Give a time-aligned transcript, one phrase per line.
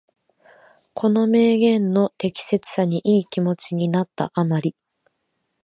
[0.95, 4.75] この名言の適切さにいい気持ちになった余り、